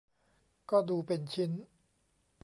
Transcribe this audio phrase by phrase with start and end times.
[0.69, 1.51] ก็ดูเป็นชิ้น